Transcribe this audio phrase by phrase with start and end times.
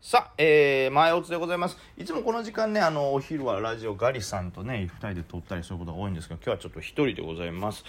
[0.00, 1.76] さあ、えー、前おつでございます。
[1.96, 7.84] いつもこの時間ね、あの、お昼はラジオガリさんとね、二人で撮ったりすることが多いんですが、今日はちょっと一人でございます。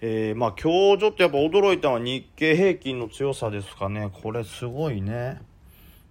[0.00, 4.10] えー、まあ今日ちょっとやっぱ驚いたのは日経平均の強さですかね。
[4.22, 5.42] これすごいね。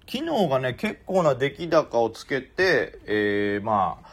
[0.07, 4.07] 昨日がね、結構な出来高をつけて、えー、まあ、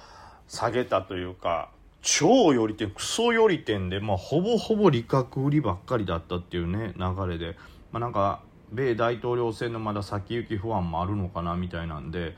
[0.48, 1.68] 下げたというか、
[2.00, 7.58] 超寄り点、クソ寄り点で、まあほぼほぼ利確売りばっかりだったっていうね、流れで、
[7.92, 8.40] まあなんか、
[8.72, 12.36] 米大統領選のまだ先行き不安もあるのかなみたいなんで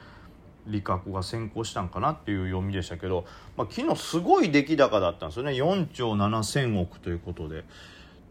[0.67, 3.25] 利確が先行したんかなっていう読みでしたけど、
[3.57, 5.53] まあ、昨日すごい出来高だったんですよね。
[5.53, 7.65] 4兆7000億ということで。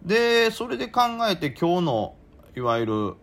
[0.03, 2.15] でそれで考えて今日の
[2.55, 3.13] いわゆる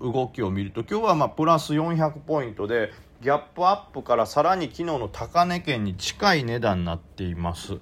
[0.00, 7.78] 動きを見ると今日はまプラス400ポイントでギャップアップからさらに昨日の高値圏に近い値段になっています、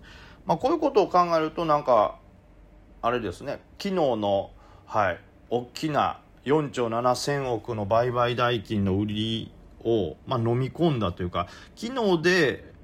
[0.47, 2.19] まあ、こういうことを考えるとなんか
[3.03, 3.61] あれですね。
[3.79, 4.51] 昨日の
[4.87, 9.53] はい大きな4兆7000億の売買代金の売り
[9.85, 12.75] を、まあ、飲み込んだというか昨日で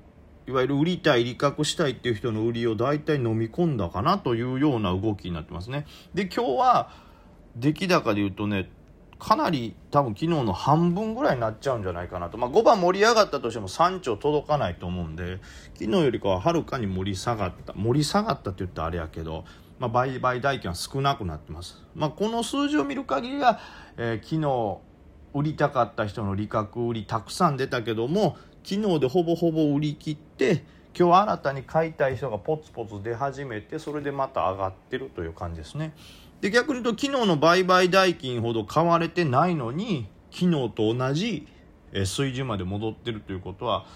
[0.46, 5.86] いわゆる売りたい利確したいっていう人の売りを大体飲み込んだかなというような動きになってますね。
[6.12, 6.90] で今日は
[7.56, 8.68] 出来高で言うとね
[9.20, 15.40] かなり多分昨日の半分ぐらいになっちゃうんじゃないかなと、まあ、5番盛り上がったとしても3兆届かないと思うんで
[15.74, 19.44] 昨日よりかははるかに盛り下がった盛り下がったって言ったらあれやけど
[19.80, 21.82] まあ、売買代金は少なくなってます。
[21.96, 23.58] まあ、この数字を見る限りは、
[23.96, 24.78] えー、昨日
[25.32, 30.64] 売りたかった人の利確売りたくさん出たけども昨日でほぼほぼ売り切って
[30.98, 35.94] 今日新たに買いたい人がポツポツ出始めてそれでまた上がってるという感じですね。
[36.40, 41.46] で逆に言うと昨日の売買代金ほど買われてないのに昨日と同じ
[42.04, 43.86] 水準まで戻ってるということは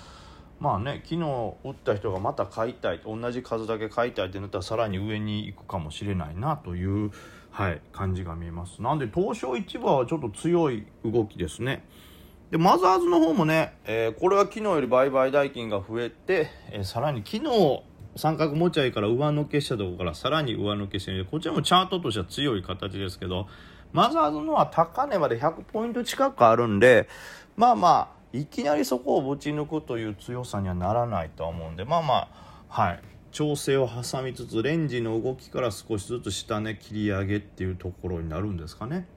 [0.64, 1.20] まあね昨日
[1.62, 7.10] 打った人がまた買いたい同じ数だけ買いたいってなったらさらに上に行くかもしれないなという、
[7.50, 8.80] はい、感じが見えます。
[8.80, 11.84] なんで東証一部はちょっと強い動きですね。
[12.50, 17.82] でマザーズの方もね、えー、これは昨日より売買代金が増えて、えー、さらに昨日
[18.16, 23.48] 三角持ち合いから上抜けしたところからさらに上抜けしてこちらもチャートとしては強い形ですけど
[23.92, 27.06] マザーズのは高値まで100ポイント近くあるんで
[27.54, 33.00] まあまあいきなりそこをぶち抜くという強さにはならないとは思うんでまあまあはい
[33.30, 39.08] 調整を挟みつつレンジの動きから少しずつ下値切り上げっていうところになるんですかね。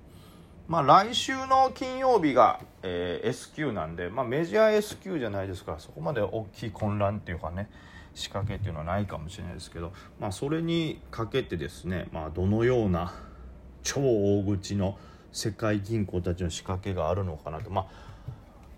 [0.67, 7.69] まあ、来週の金曜日が、えー、S q なんで、まあ、メジャー S q じゃないですからそこまで大きい混乱っていうかね
[8.15, 13.13] 仕掛けっていうのはないかもしれないですけど、まあ、それにかけてですね、まあ、どのような
[13.83, 14.97] 超大口の
[15.31, 17.69] 世界銀行たちの仕掛けがあるのかなと。
[17.69, 18.06] まあ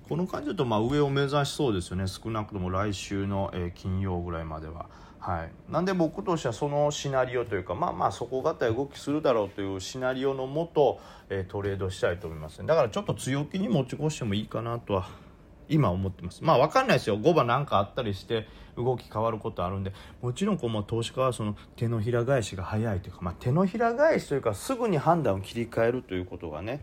[0.09, 2.08] この感じだとまあ上を目指しそうですよね。
[2.08, 4.88] 少なくとも来週の、え金曜ぐらいまでは。
[5.20, 11.00] はい、なんで僕としてはそのシナリオというかまあまあ底堅い動きするだろうというシナリオのもと、
[11.30, 15.09] えトレードしたいと思います、ね、だからちょっと強気に持ち越してもいいかなとは
[15.68, 16.44] 今思ってます。
[16.44, 17.19] まあ分かんないですよ。
[17.19, 19.94] 5番なんかあったりして動き変わることあるんで。
[20.22, 26.81] もちろんこう、まあ、投資家はその手のひら返しが早いというか、まあ、手のひら返しというかすぐに判断を切り替えるということがね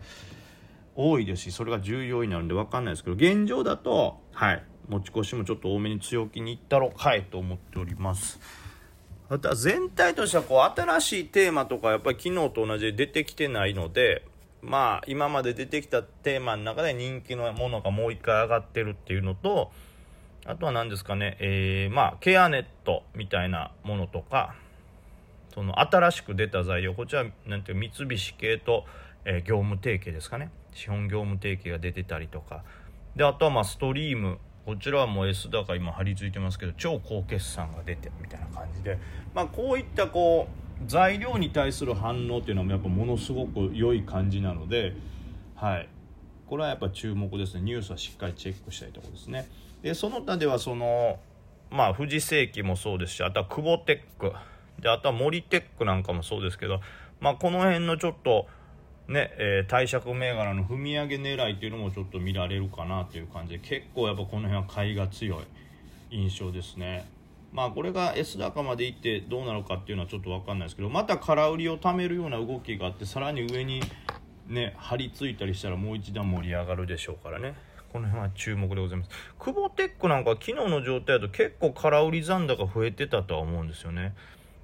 [0.97, 4.63] 多いですしそれが重要になるんで分かんないですけど現状だとはい。
[4.89, 8.39] 持ち越しもちょっと多めに強気にいったろかいと思っております。
[9.29, 14.23] あとは全体としてはこう新しいテーマとかやっぱり昨日と同じで出てきてないので
[14.61, 19.71] まあ今まで出てきたテーマの中で人気のものがもう一回上がってるっていうのと
[20.45, 24.55] あとは何ですかね、えー、まあケアネットみたいなものとか
[25.53, 28.85] その新しく出た材料こちらなんていう三菱系と、
[29.29, 30.51] え、業務提携ですかね。
[30.73, 32.63] 資本業務提携が出てたりとか。
[33.15, 34.39] であとはまあストリーム。
[34.65, 38.99] こちらはもう S 高今張り付いてますけど超高決算が出てみたいな感じで、
[39.33, 44.93] まあ、こういったこう材料に対する反応っていうのはやっぱものすごく良い感じなので、
[45.55, 45.89] はい、
[46.47, 47.61] これはやっぱ注目ですね。
[47.61, 49.47] ニュースはしっかりチェックしたいところですね。
[49.81, 51.19] でその他ではその
[51.71, 54.33] まあ富士世紀もそうですしあとは久保テック。
[54.81, 56.81] であとは森テックなんかもそうですけど、
[57.19, 58.47] まあ、この辺のちょっと
[59.07, 65.45] ね、えー、貸借銘柄の踏み上げ狙いっていうのもちょっと見られるかなという感じで結構やっぱこの辺は買いが強い
[66.11, 67.09] 印象ですね。
[67.53, 73.81] まあこれが S 高までいってどうなるかっていうのはちょっと分かんないですけどまた空売りを貯めるような動きがあってさらに上に
[74.47, 77.55] ね張り付いたりしたらもう一段盛り上がるでしょうからね。
[77.93, 79.09] この辺は注目でございます。
[79.39, 84.13] 久保テックなんか昨日の状態だと結構空売り残高増えてたとは思うんですよね。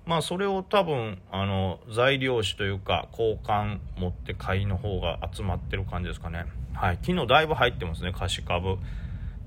[0.05, 6.45] まあそれを多分あの材料紙というか交換持って買いの方が集まってる感じですかね。
[6.73, 6.99] はい。
[7.01, 8.77] 昨日だいぶ入ってますね貸し株。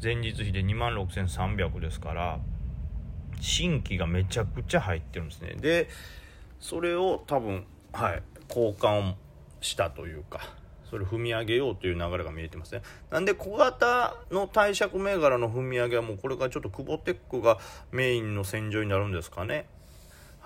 [0.02, 2.38] 前日比で2万6300ですから
[3.40, 5.56] 新規がめちゃくちゃ入ってるんですね。
[5.60, 5.88] で
[6.60, 9.14] それを多分はい交換を
[9.60, 10.40] したというか
[10.90, 12.82] それ踏み上げようという流れが見えてますね。
[13.10, 17.58] なんで小型の貸借銘柄の踏み上げはもうこれからちょっとクボテックが
[17.90, 19.66] メインの戦場になるんですかね。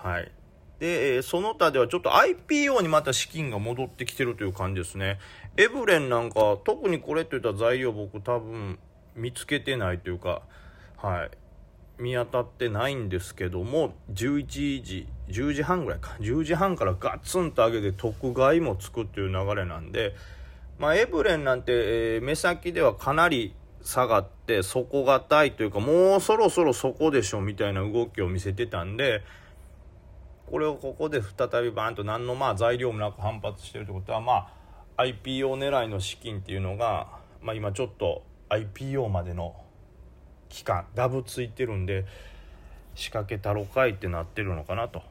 [0.03, 0.31] はい
[0.79, 5.19] で、その他ではちょっと IPO にまた資金が戻ってきてるという感じですね。
[5.55, 8.79] エブレンなんか、特にこれといった材料僕多分
[9.15, 10.41] 見つけてないというか、
[10.97, 11.31] はい。
[12.01, 20.15] 見当たってないんですけども11時10時半ぐらいか10時半からガツンと上げて特買もつくっていう流れなんで、
[20.79, 21.71] まあ、エブレンなんて、
[22.15, 29.21] えー、目先ではかなり下がって底堅いというかもうそろそろそこでしょみたいな動きを見せてたんで
[30.51, 34.49] これをここで再びバーンと何のまあ材料もなく反発してるってことはま
[34.97, 37.07] あ IPO 狙いの資金っていうのが、
[37.41, 39.55] まあ、今ちょっと IPO までの
[40.49, 42.05] 期間ダブついてるんで
[42.95, 45.01] 仕掛けたろかいってなってるのかなと。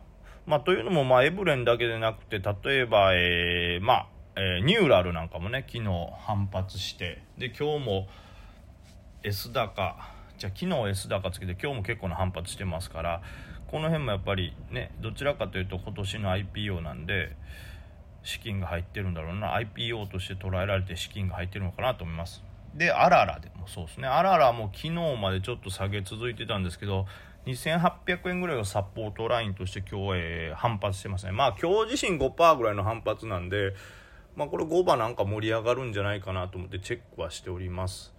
[0.46, 5.88] まあ、というのも、まあ、エブレンだけでなくて例えば、え、まあえ、ニューラルなんかもね昨日
[6.18, 8.08] 反発してで今日も
[9.22, 9.96] S 高
[10.38, 13.22] じゃ昨日 S 高つけて今日も結構な反発してますから
[13.70, 17.36] この辺もやっぱりねどちらかというと今年の IPO なんで
[18.24, 19.56] 資金が入ってるんだろうな。
[19.56, 22.42] IPO として捉えられて資金が入ってるのかなと思います。
[22.74, 24.08] でアララでもそうですね。
[24.08, 24.90] アララも昨日
[25.20, 27.06] までちょっと下げ続いてたんですけど
[27.46, 31.32] 2800円ぐらいをサポートラインとして今日、えー、反発してますね。
[31.32, 33.74] まあ今日自身5%ぐらいの反発なんで
[34.34, 38.12] まあこれ5番なんか盛り上がるんじゃないかなと思ってチェックはしております。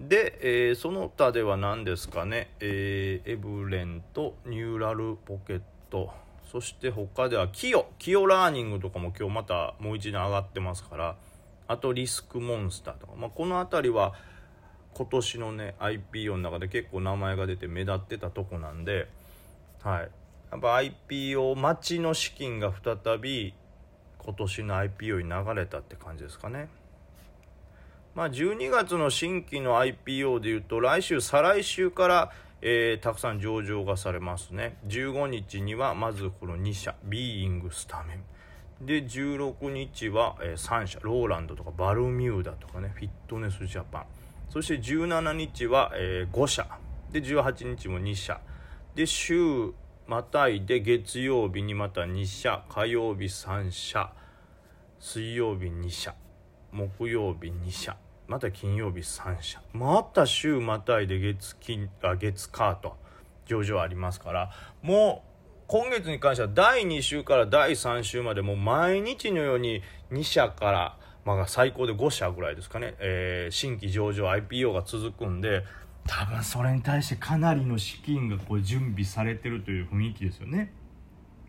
[0.00, 0.38] で、
[0.68, 6.10] えー、その他では何ですかね、えー、エブレンとニューラルポケット。
[6.52, 7.86] そして他ではキヨ。
[7.98, 11.16] キヨラーニングとかも今日またもう一度上がってますから。
[11.68, 14.14] あとリスクモンスターとか、まあ、この辺りは
[14.94, 19.08] 今年のね IPO の中で結構名前が出て目立ってたとこなんで、
[19.82, 20.00] はい、
[20.52, 20.76] やっぱ
[21.08, 23.52] IPO 待ちの資金が再び
[24.18, 26.68] 今年の IPO に流れたって感じですかね。
[28.16, 32.32] まあ、12月の新規の IPO でいうと来週再来週から、
[32.62, 34.78] えー、たくさん上場がされますね。
[34.86, 38.86] 15日にはまずこの2社ビーイングスタメン。
[38.86, 44.06] で16日は、えー、3社ローランドとかバルミューダとかねフィットネスジャパン。
[44.48, 46.66] そして17日は、えー、5社。
[47.12, 48.40] で18日も2社。
[48.94, 49.74] で週
[50.06, 52.64] またいで月曜日にまた2社。
[52.70, 54.10] 火曜日3社。
[54.98, 56.14] 水曜日2社。
[56.72, 57.94] 木曜日2社。
[58.28, 59.60] また金曜日3社。
[59.72, 62.96] また週またいで月金あ月火と。
[63.46, 64.50] 上場ありますから。
[64.82, 65.36] もう
[65.68, 69.82] 今月に関しては第2週から第3週までもう毎日のように
[70.12, 75.64] 2社からまあ最高で5社ぐらいですかね、えー、新規上場 IPO が続くんで
[76.06, 80.72] 多分それに対してかなりの資金がこう準備されてるという雰囲気ですよね。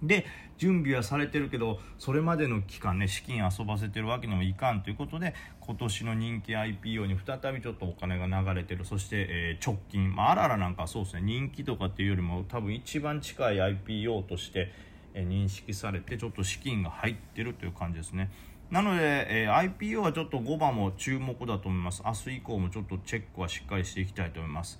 [0.04, 0.26] で
[0.58, 14.72] 準備はされてるけどそれまでの期間ね資金遊ばせてるわけにもいかんということで今年の人気 IPO に再びちょっとお金が流れてるそして、えー、直近、まあ、あららなんかそうですね人気とかっていうよりも多分一番近い IPO として、
[15.14, 18.32] えー、認識されてちょっと資金が入ってるという感じですね。
[18.70, 22.04] なので、えー、IPO はちょっと5番も注目だと思います。
[22.06, 24.78] 明日以降もちょっとチェックはしっかりしていきたいと思います。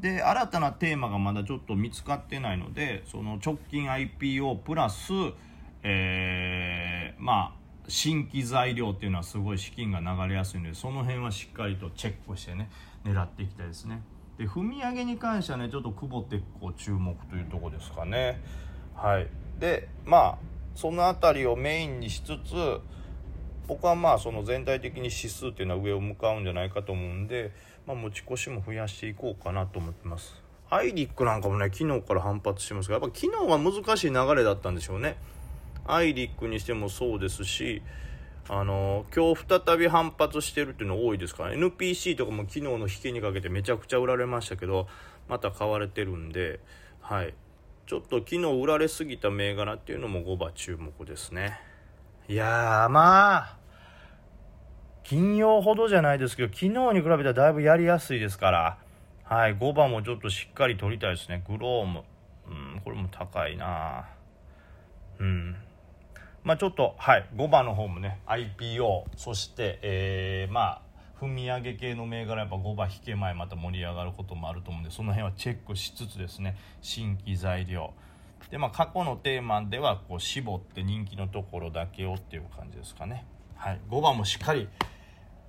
[0.00, 5.12] で新たなテーマがまだちょっと見つかってないのでその直近 IPO プラス、
[5.82, 12.70] えー、まあ新規材料っていうのはすごい資金が流れやすいのでその辺はしっかりとチェックしてね
[13.04, 14.02] 狙っていきたいですね。
[14.38, 18.40] で踏み上げに関してはねちょっと久保ってこう注目というとこですかね。
[18.94, 19.28] はい。
[19.58, 20.38] でまあ
[20.74, 22.80] その辺りをメインにしつつ
[23.66, 27.52] 僕はまあその全体的に指数っていうのは上を向かうんじゃないかと思うんで
[27.86, 30.40] まあ、持ち越しも増やしていこうかなと思ってます。
[30.70, 35.16] アイリックなんかもね昨日から反発してますがやっぱ昨日は難しい流れだったんでしょうね。
[35.86, 37.82] アイリックにしてもそうですし
[38.48, 44.86] あの今日再び反発してるっていうの多いですから、NPC とかも昨日の引けにかけてめちゃくちゃ売られましたけど
[45.28, 46.60] また買われてるんで
[47.00, 47.34] はい。
[47.86, 51.58] ちょっと昨日売られすぎた銘柄っていうのも5番注目ですね。
[52.28, 53.56] いやーまあ
[55.04, 58.78] 金曜ほどじゃないですけど、昨日に比べたらだいぶやりやすいですから、
[59.24, 61.42] はい、5番もちょっとしっかり取りたいですね。
[61.46, 62.02] グローム。
[62.48, 64.08] うん、これも高いな
[65.20, 65.56] うん。
[66.42, 70.90] まあちょっと、はい、5番の方もね、IPO、そして、えー、まあ、
[71.20, 77.92] 踏み上げ系の銘柄やっぱ5番引け前また盛り上がることもあると思うんでその辺はチェックしつつですね新規材料
[78.50, 83.26] でまあ過去のテーマではこう絞って人気のところだけをっていう感じですかね
[83.60, 83.80] はい。
[83.90, 84.68] 5番もしっかり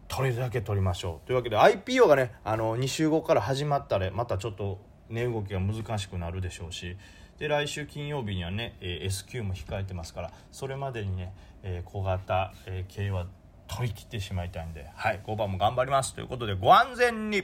[0.10, 1.26] 取れるだけ取りましょう。
[1.26, 6.98] というわけで IPO がねあの2週後から始まったらまたちょっと値動きが難しくなるでしょうし。
[7.40, 13.26] で来週金曜日にはね、え S q も控えてますからそれまでにね、え小型、え系は
[13.68, 16.14] 取り切ってしまいたいんで、はい、5番も頑張ります。
[16.14, 17.44] ということでご安全に